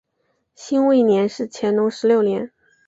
[0.55, 2.51] 辛未年是乾隆十六年。